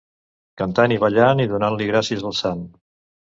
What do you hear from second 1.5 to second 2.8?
donant-li gràcies al sant.